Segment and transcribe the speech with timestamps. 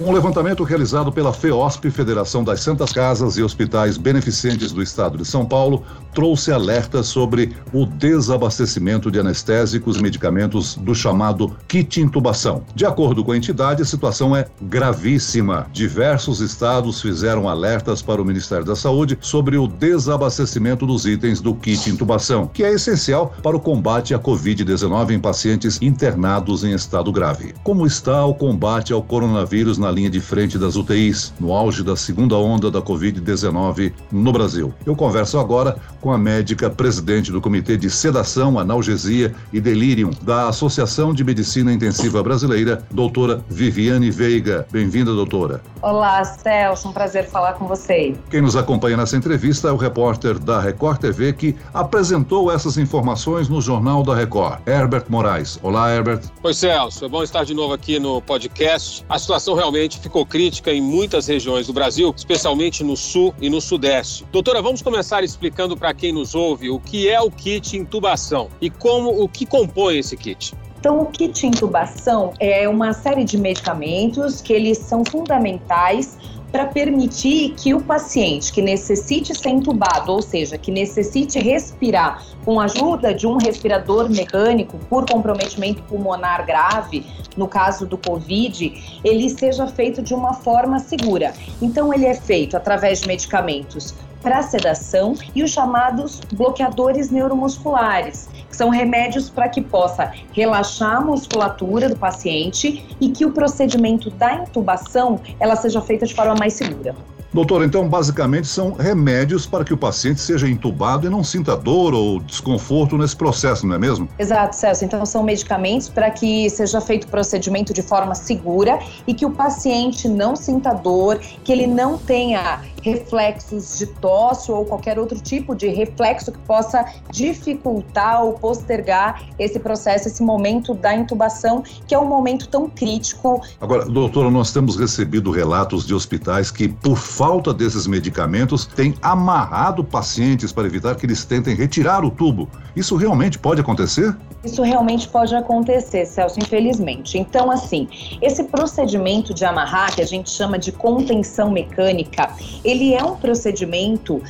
[0.00, 5.24] Um levantamento realizado pela FEOSP, Federação das Santas Casas e Hospitais Beneficentes do Estado de
[5.24, 12.64] São Paulo, trouxe alerta sobre o desabastecimento de anestésicos e medicamentos do chamado kit intubação.
[12.74, 15.68] De acordo com a entidade, a situação é gravíssima.
[15.72, 21.54] Diversos estados fizeram alertas para o Ministério da Saúde sobre o desabastecimento dos itens do
[21.54, 27.12] kit intubação, que é essencial para o combate à Covid-19 em pacientes internados em estado
[27.12, 27.54] grave.
[27.62, 31.96] Como está o combate ao coronavírus na linha de frente das UTIs, no auge da
[31.96, 34.74] segunda onda da Covid-19 no Brasil.
[34.84, 40.48] Eu converso agora com a médica presidente do Comitê de Sedação, Analgesia e Delírio da
[40.48, 44.66] Associação de Medicina Intensiva Brasileira, doutora Viviane Veiga.
[44.72, 45.62] Bem-vinda, doutora.
[45.80, 48.14] Olá, Celso, um prazer falar com você.
[48.30, 53.48] Quem nos acompanha nessa entrevista é o repórter da Record TV que apresentou essas informações
[53.48, 55.58] no Jornal da Record, Herbert Moraes.
[55.62, 56.22] Olá, Herbert.
[56.42, 57.04] Oi, Celso.
[57.04, 59.04] É bom estar de novo aqui no podcast.
[59.08, 63.50] A situação realmente realmente ficou crítica em muitas regiões do Brasil, especialmente no sul e
[63.50, 64.24] no sudeste.
[64.30, 68.70] Doutora, vamos começar explicando para quem nos ouve o que é o kit intubação e
[68.70, 70.54] como o que compõe esse kit.
[70.78, 76.18] Então, o kit intubação é uma série de medicamentos que eles são fundamentais
[76.54, 82.60] para permitir que o paciente que necessite ser entubado, ou seja, que necessite respirar com
[82.60, 87.04] a ajuda de um respirador mecânico por comprometimento pulmonar grave,
[87.36, 91.34] no caso do COVID, ele seja feito de uma forma segura.
[91.60, 98.70] Então, ele é feito através de medicamentos para sedação e os chamados bloqueadores neuromusculares, são
[98.70, 105.20] remédios para que possa relaxar a musculatura do paciente e que o procedimento da intubação
[105.38, 106.94] ela seja feita de forma mais segura.
[107.34, 111.92] Doutor, então basicamente são remédios para que o paciente seja entubado e não sinta dor
[111.92, 114.08] ou desconforto nesse processo, não é mesmo?
[114.16, 114.84] Exato, Celso.
[114.84, 119.32] Então são medicamentos para que seja feito o procedimento de forma segura e que o
[119.32, 125.56] paciente não sinta dor, que ele não tenha reflexos de tosse ou qualquer outro tipo
[125.56, 131.98] de reflexo que possa dificultar ou postergar esse processo, esse momento da intubação, que é
[131.98, 133.42] um momento tão crítico.
[133.60, 139.82] Agora, doutora, nós temos recebido relatos de hospitais que, por falta desses medicamentos, têm amarrado
[139.82, 142.50] pacientes para evitar que eles tentem retirar o tubo.
[142.76, 144.14] Isso realmente pode acontecer?
[144.44, 147.18] Isso realmente pode acontecer, Celso, infelizmente.
[147.18, 147.88] Então, assim,
[148.20, 152.30] esse procedimento de amarrar, que a gente chama de contenção mecânica,
[152.62, 154.22] ele é um procedimento uh,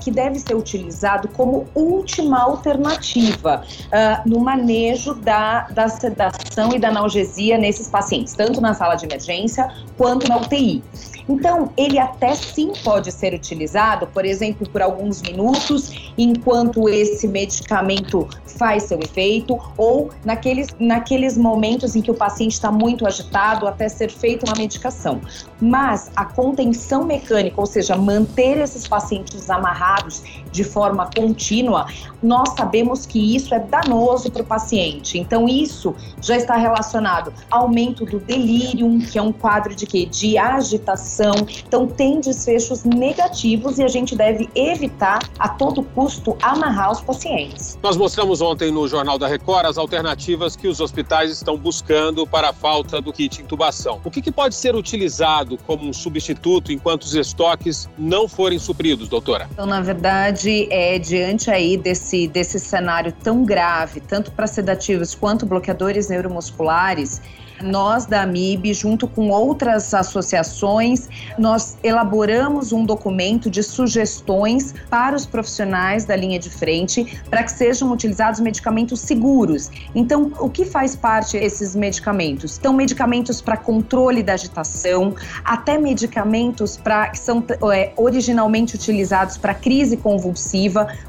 [0.00, 6.88] que deve ser utilizado como última alternativa uh, no manejo da, da sedação e da
[6.88, 10.82] analgesia nesses pacientes, tanto na sala de emergência quanto na UTI.
[11.28, 18.28] Então, ele até sim pode ser utilizado, por exemplo, por alguns minutos, enquanto esse medicamento
[18.58, 23.88] faz seu efeito, ou naqueles, naqueles momentos em que o paciente está muito agitado, até
[23.88, 25.20] ser feita uma medicação.
[25.60, 30.22] Mas a contenção mecânica, ou seja, manter esses pacientes amarrados
[30.54, 31.86] de forma contínua,
[32.22, 35.18] nós sabemos que isso é danoso para o paciente.
[35.18, 40.06] Então, isso já está relacionado ao aumento do delírio, que é um quadro de quê?
[40.06, 41.34] De agitação.
[41.66, 47.78] Então, tem desfechos negativos e a gente deve evitar a todo custo amarrar os pacientes.
[47.82, 52.50] Nós mostramos ontem no Jornal da Record as alternativas que os hospitais estão buscando para
[52.50, 54.00] a falta do kit intubação.
[54.04, 59.08] O que, que pode ser utilizado como um substituto enquanto os estoques não forem supridos,
[59.08, 59.48] doutora?
[59.50, 65.46] Então, na verdade, é diante aí desse, desse cenário tão grave, tanto para sedativos quanto
[65.46, 67.20] bloqueadores neuromusculares,
[67.62, 75.24] nós da AMIB, junto com outras associações, nós elaboramos um documento de sugestões para os
[75.26, 79.70] profissionais da linha de frente para que sejam utilizados medicamentos seguros.
[79.94, 82.58] Então, o que faz parte esses medicamentos?
[82.58, 89.54] Então, medicamentos para controle da agitação, até medicamentos para que são é, originalmente utilizados para
[89.54, 90.33] crise convulsiva,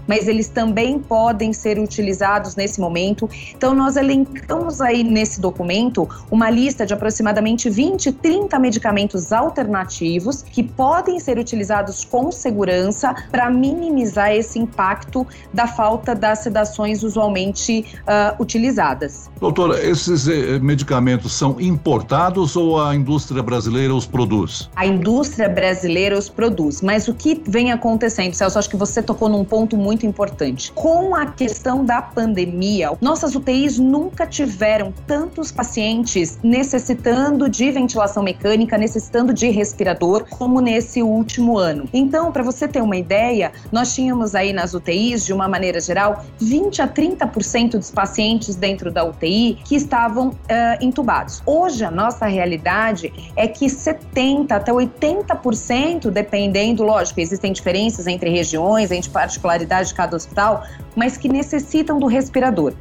[0.08, 3.30] mas eles também podem ser utilizados nesse momento.
[3.56, 10.64] Então, nós elencamos aí nesse documento uma lista de aproximadamente 20, 30 medicamentos alternativos que
[10.64, 18.42] podem ser utilizados com segurança para minimizar esse impacto da falta das sedações usualmente uh,
[18.42, 19.30] utilizadas.
[19.40, 24.70] Doutora, esses eh, medicamentos são importados ou a indústria brasileira os produz?
[24.76, 29.15] A indústria brasileira os produz, mas o que vem acontecendo, Celso, acho que você tocou
[29.30, 30.72] num ponto muito importante.
[30.74, 38.78] Com a questão da pandemia, nossas UTIs nunca tiveram tantos pacientes necessitando de ventilação mecânica,
[38.78, 41.88] necessitando de respirador, como nesse último ano.
[41.94, 46.24] Então, para você ter uma ideia, nós tínhamos aí nas UTIs, de uma maneira geral,
[46.40, 50.34] 20 a 30% dos pacientes dentro da UTI que estavam uh,
[50.82, 51.42] entubados.
[51.46, 58.92] Hoje, a nossa realidade é que 70 até 80%, dependendo, lógico, existem diferenças entre regiões,
[58.92, 60.66] entre particularidades de cada hospital,
[60.96, 62.74] mas que necessitam do respirador.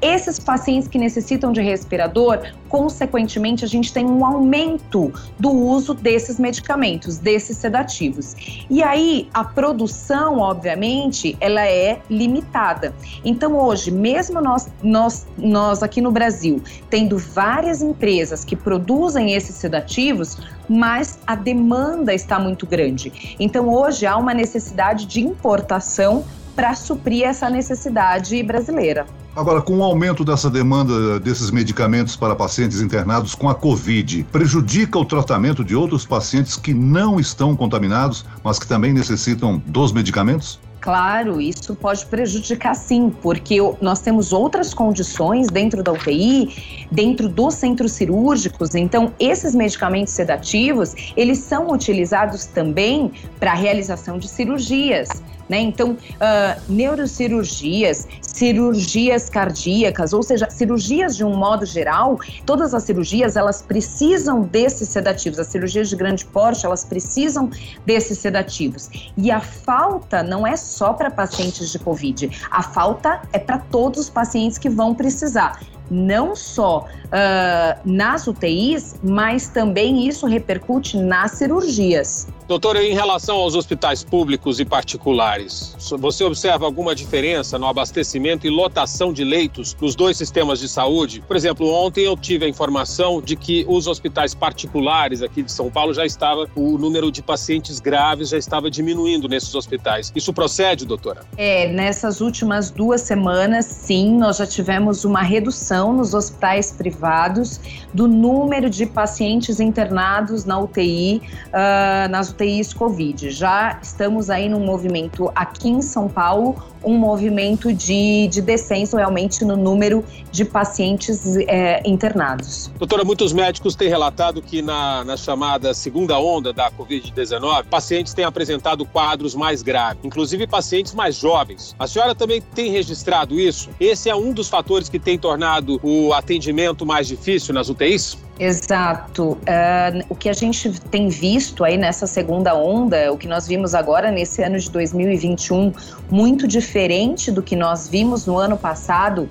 [0.00, 6.38] Esses pacientes que necessitam de respirador, consequentemente, a gente tem um aumento do uso desses
[6.38, 8.36] medicamentos, desses sedativos.
[8.70, 12.94] E aí, a produção, obviamente, ela é limitada.
[13.24, 19.56] Então, hoje, mesmo nós, nós, nós aqui no Brasil, tendo várias empresas que produzem esses
[19.56, 23.36] sedativos, mas a demanda está muito grande.
[23.40, 26.24] Então, hoje há uma necessidade de importação
[26.58, 29.06] para suprir essa necessidade brasileira.
[29.36, 34.98] Agora, com o aumento dessa demanda desses medicamentos para pacientes internados com a Covid, prejudica
[34.98, 40.58] o tratamento de outros pacientes que não estão contaminados, mas que também necessitam dos medicamentos?
[40.80, 47.54] Claro, isso pode prejudicar sim, porque nós temos outras condições dentro da UTI, dentro dos
[47.54, 48.74] centros cirúrgicos.
[48.74, 55.08] Então, esses medicamentos sedativos, eles são utilizados também para a realização de cirurgias
[55.48, 55.58] né?
[55.60, 63.36] Então, uh, neurocirurgias, cirurgias cardíacas, ou seja, cirurgias de um modo geral, todas as cirurgias
[63.36, 65.38] elas precisam desses sedativos.
[65.38, 67.50] As cirurgias de grande porte elas precisam
[67.86, 68.90] desses sedativos.
[69.16, 74.00] E a falta não é só para pacientes de COVID, a falta é para todos
[74.00, 75.58] os pacientes que vão precisar
[75.90, 82.26] não só uh, nas UTIs, mas também isso repercute nas cirurgias.
[82.48, 88.50] Doutora, em relação aos hospitais públicos e particulares, você observa alguma diferença no abastecimento e
[88.50, 91.22] lotação de leitos nos dois sistemas de saúde?
[91.28, 95.70] Por exemplo, ontem eu tive a informação de que os hospitais particulares aqui de São
[95.70, 100.10] Paulo já estava, o número de pacientes graves já estava diminuindo nesses hospitais.
[100.16, 101.26] Isso procede, doutora?
[101.36, 107.60] É, nessas últimas duas semanas, sim, nós já tivemos uma redução nos hospitais privados
[107.92, 113.30] do número de pacientes internados na UTI, uh, nas UTIs Covid.
[113.30, 119.44] Já estamos aí num movimento aqui em São Paulo, um movimento de, de descenso realmente
[119.44, 122.70] no número de pacientes é, internados.
[122.78, 128.24] Doutora, muitos médicos têm relatado que na, na chamada segunda onda da Covid-19, pacientes têm
[128.24, 131.74] apresentado quadros mais graves, inclusive pacientes mais jovens.
[131.78, 133.70] A senhora também tem registrado isso?
[133.80, 138.16] Esse é um dos fatores que tem tornado o atendimento mais difícil nas UTIs?
[138.38, 139.32] Exato.
[139.32, 143.74] Uh, o que a gente tem visto aí nessa segunda onda, o que nós vimos
[143.74, 145.72] agora nesse ano de 2021,
[146.08, 149.28] muito diferente do que nós vimos no ano passado,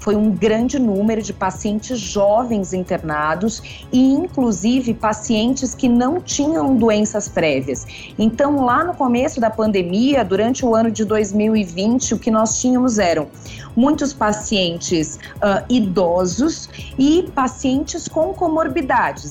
[0.00, 3.62] foi um grande número de pacientes jovens internados
[3.92, 7.86] e, inclusive, pacientes que não tinham doenças prévias.
[8.18, 12.98] Então, lá no começo da pandemia, durante o ano de 2020, o que nós tínhamos
[12.98, 13.28] eram
[13.76, 16.68] muitos pacientes uh, idosos
[16.98, 18.49] e pacientes com comorbidades.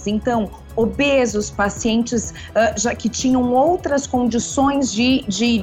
[0.07, 5.61] Então, obesos, pacientes uh, já que tinham outras condições de, de,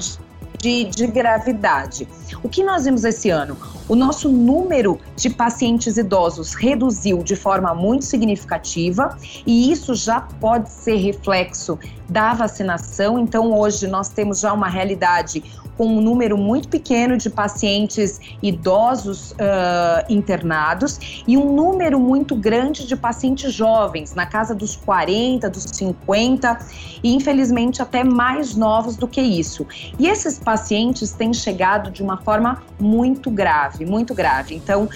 [0.59, 2.09] de, de gravidade.
[2.43, 3.57] O que nós vimos esse ano?
[3.89, 9.17] O nosso número de pacientes idosos reduziu de forma muito significativa
[9.47, 13.19] e isso já pode ser reflexo da vacinação.
[13.19, 15.43] Então, hoje nós temos já uma realidade
[15.77, 22.87] com um número muito pequeno de pacientes idosos uh, internados e um número muito grande
[22.87, 26.59] de pacientes jovens, na casa dos 40, dos 50
[27.03, 29.67] e infelizmente até mais novos do que isso.
[29.99, 34.55] E esses pacientes têm chegado de uma forma muito grave, muito grave.
[34.55, 34.89] Então, uh,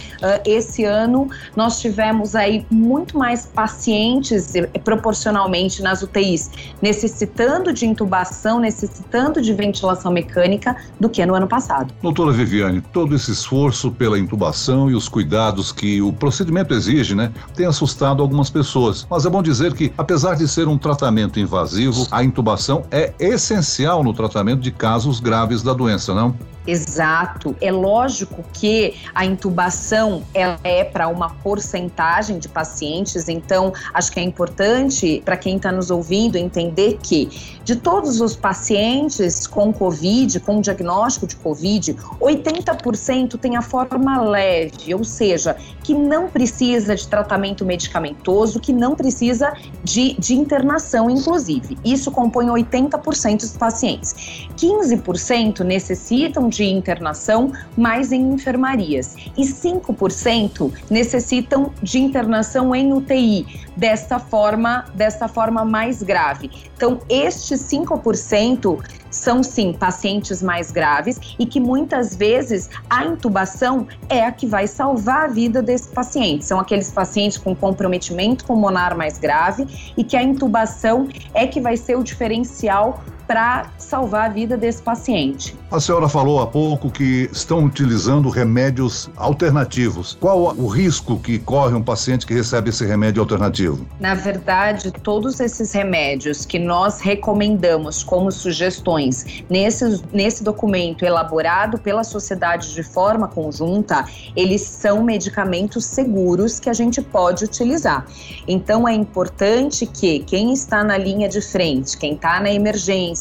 [0.45, 8.59] esse ano nós tivemos aí muito mais pacientes eh, proporcionalmente nas UTIs necessitando de intubação,
[8.59, 11.93] necessitando de ventilação mecânica do que no ano passado.
[12.03, 17.33] Doutora Viviane, todo esse esforço pela intubação e os cuidados que o procedimento exige, né,
[17.55, 19.07] tem assustado algumas pessoas.
[19.11, 24.03] Mas é bom dizer que, apesar de ser um tratamento invasivo, a intubação é essencial
[24.03, 26.35] no tratamento de casos graves da doença, não?
[26.71, 27.57] Exato.
[27.61, 34.21] É lógico que a intubação ela é para uma porcentagem de pacientes, então acho que
[34.21, 40.39] é importante para quem está nos ouvindo entender que de todos os pacientes com Covid,
[40.41, 47.07] com diagnóstico de Covid, 80% tem a forma leve, ou seja, que não precisa de
[47.07, 51.77] tratamento medicamentoso, que não precisa de, de internação, inclusive.
[51.85, 54.15] Isso compõe 80% dos pacientes.
[54.57, 59.17] 15% necessitam de de internação, mais em enfermarias.
[59.35, 66.51] E 5% necessitam de internação em UTI, desta forma, desta forma mais grave.
[66.77, 68.79] Então, estes 5%
[69.11, 74.67] são sim pacientes mais graves e que muitas vezes a intubação é a que vai
[74.67, 76.45] salvar a vida desse paciente.
[76.45, 81.77] São aqueles pacientes com comprometimento pulmonar mais grave e que a intubação é que vai
[81.77, 85.57] ser o diferencial para salvar a vida desse paciente.
[85.71, 90.19] A senhora falou há pouco que estão utilizando remédios alternativos.
[90.21, 93.87] Qual o risco que corre um paciente que recebe esse remédio alternativo?
[94.01, 102.03] Na verdade, todos esses remédios que nós recomendamos como sugestões nesse, nesse documento elaborado pela
[102.03, 108.05] sociedade de forma conjunta, eles são medicamentos seguros que a gente pode utilizar.
[108.49, 113.20] Então é importante que quem está na linha de frente, quem está na emergência,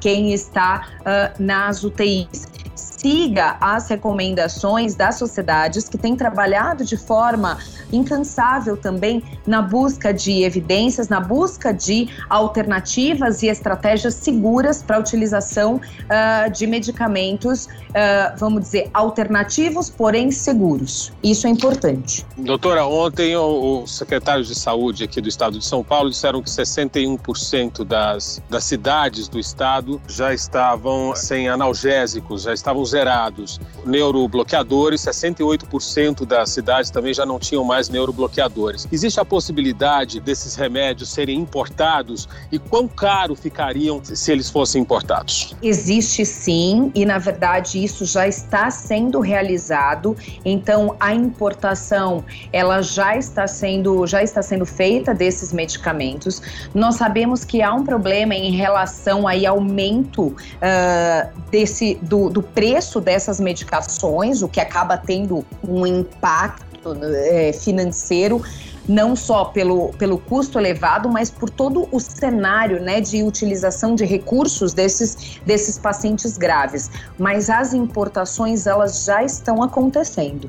[0.00, 2.46] quem está uh, nas UTIs
[3.06, 7.56] siga as recomendações das sociedades que têm trabalhado de forma
[7.92, 14.98] incansável também na busca de evidências, na busca de alternativas e estratégias seguras para a
[14.98, 21.12] utilização uh, de medicamentos, uh, vamos dizer, alternativos, porém seguros.
[21.22, 22.26] Isso é importante.
[22.36, 27.84] Doutora, ontem os secretários de saúde aqui do estado de São Paulo disseram que 61%
[27.84, 33.60] das, das cidades do estado já estavam sem analgésicos, já estavam zerados.
[33.84, 38.88] Neurobloqueadores, 68% das cidades também já não tinham mais neurobloqueadores.
[38.90, 45.54] Existe a possibilidade desses remédios serem importados e quão caro ficariam se eles fossem importados?
[45.62, 50.16] Existe sim, e na verdade isso já está sendo realizado.
[50.44, 56.40] Então a importação ela já está sendo já está sendo feita desses medicamentos.
[56.74, 62.42] Nós sabemos que há um problema em relação aí ao aumento uh, desse do, do
[62.42, 68.42] preço preço dessas medicações, o que acaba tendo um impacto é, financeiro
[68.88, 74.04] não só pelo, pelo custo elevado, mas por todo o cenário né, de utilização de
[74.04, 76.88] recursos desses, desses pacientes graves.
[77.18, 80.48] Mas as importações elas já estão acontecendo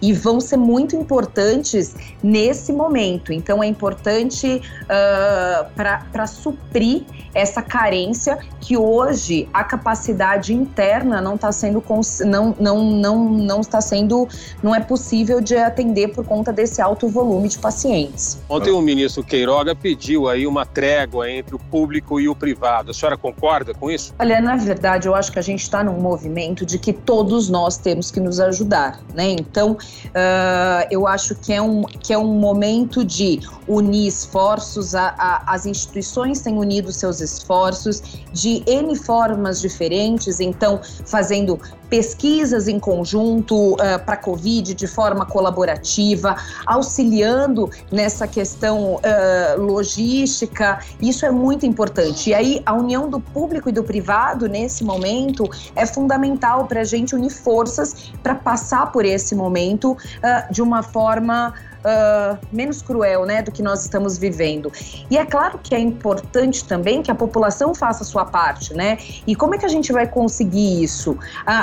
[0.00, 3.32] e vão ser muito importantes nesse momento.
[3.32, 7.02] Então, é importante uh, para suprir
[7.34, 11.82] essa carência que hoje a capacidade interna não está sendo
[12.24, 14.28] não, não, não, não está sendo
[14.62, 18.38] não é possível de atender por conta desse alto volume de pacientes.
[18.48, 22.90] Ontem o ministro Queiroga pediu aí uma trégua entre o público e o privado.
[22.90, 24.14] A senhora concorda com isso?
[24.18, 27.76] Olha, na verdade, eu acho que a gente está num movimento de que todos nós
[27.76, 29.30] temos que nos ajudar, né?
[29.30, 29.76] Então,
[30.08, 35.54] Uh, eu acho que é, um, que é um momento de unir esforços, a, a,
[35.54, 38.02] as instituições têm unido seus esforços
[38.32, 45.24] de N formas diferentes, então fazendo pesquisas em conjunto uh, para a Covid de forma
[45.24, 52.30] colaborativa, auxiliando nessa questão uh, logística, isso é muito importante.
[52.30, 56.84] E aí a união do público e do privado nesse momento é fundamental para a
[56.84, 63.24] gente unir forças para passar por esse momento uh, de uma forma uh, menos cruel
[63.24, 64.72] né, do que nós estamos vivendo.
[65.10, 68.98] E é claro que é importante também que a população faça a sua parte, né?
[69.26, 71.12] E como é que a gente vai conseguir isso?
[71.12, 71.18] Uh,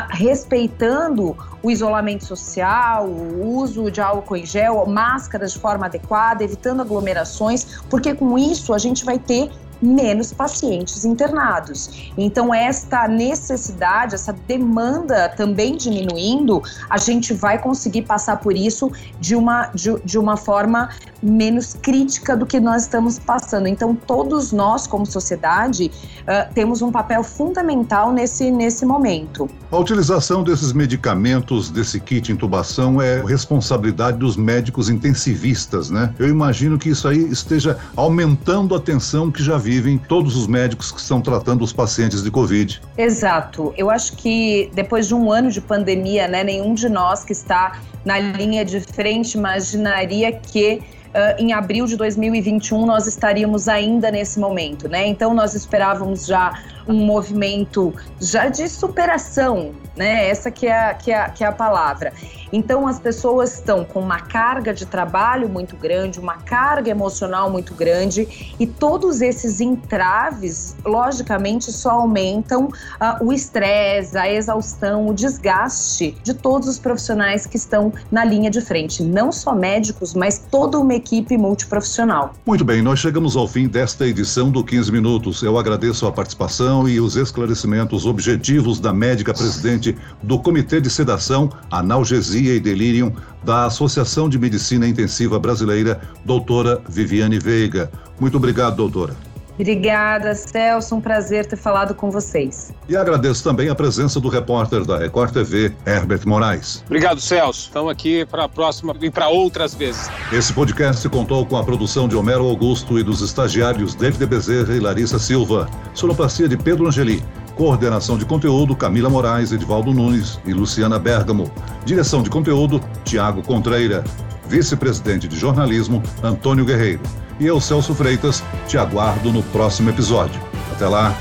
[0.09, 6.81] respeitando o isolamento social, o uso de álcool em gel, máscaras de forma adequada, evitando
[6.81, 9.49] aglomerações, porque com isso a gente vai ter
[9.81, 12.11] menos pacientes internados.
[12.17, 19.35] Então, esta necessidade, essa demanda também diminuindo, a gente vai conseguir passar por isso de
[19.35, 20.89] uma, de, de uma forma
[21.21, 23.67] menos crítica do que nós estamos passando.
[23.67, 25.91] Então, todos nós, como sociedade,
[26.21, 29.49] uh, temos um papel fundamental nesse, nesse momento.
[29.71, 36.13] A utilização desses medicamentos, desse kit intubação, é responsabilidade dos médicos intensivistas, né?
[36.19, 40.91] Eu imagino que isso aí esteja aumentando a tensão que já vivem todos os médicos
[40.91, 42.81] que estão tratando os pacientes de Covid.
[42.97, 43.73] Exato.
[43.77, 47.79] Eu acho que depois de um ano de pandemia, né, nenhum de nós que está
[48.05, 50.81] na linha de frente imaginaria que
[51.15, 55.07] Uh, em abril de 2021 nós estaríamos ainda nesse momento, né?
[55.07, 60.29] Então nós esperávamos já um movimento já de superação, né?
[60.29, 62.13] Essa que é, a, que é, que é a palavra.
[62.51, 67.73] Então as pessoas estão com uma carga de trabalho muito grande, uma carga emocional muito
[67.73, 76.15] grande e todos esses entraves, logicamente, só aumentam uh, o estresse, a exaustão, o desgaste
[76.23, 80.79] de todos os profissionais que estão na linha de frente, não só médicos, mas toda
[80.79, 82.33] uma equipe multiprofissional.
[82.45, 85.41] Muito bem, nós chegamos ao fim desta edição do 15 Minutos.
[85.41, 91.49] Eu agradeço a participação e os esclarecimentos objetivos da médica presidente do Comitê de Sedação,
[91.71, 97.89] Analgesia e Delírio da Associação de Medicina Intensiva Brasileira, doutora Viviane Veiga.
[98.19, 99.15] Muito obrigado, doutora.
[99.57, 100.95] Obrigada, Celso.
[100.95, 102.73] Um prazer ter falado com vocês.
[102.87, 106.83] E agradeço também a presença do repórter da Record TV, Herbert Moraes.
[106.85, 107.67] Obrigado, Celso.
[107.67, 110.09] Estamos aqui para a próxima e para outras vezes.
[110.31, 114.79] Esse podcast contou com a produção de Homero Augusto e dos estagiários David Bezerra e
[114.79, 115.69] Larissa Silva.
[115.93, 117.23] Sonoplastia de Pedro Angeli.
[117.55, 121.49] Coordenação de conteúdo, Camila Moraes, Edvaldo Nunes e Luciana Bergamo.
[121.85, 124.03] Direção de conteúdo, Tiago Contreira.
[124.47, 127.01] Vice-presidente de jornalismo, Antônio Guerreiro.
[127.39, 130.41] E eu, Celso Freitas, te aguardo no próximo episódio.
[130.73, 131.15] Até lá!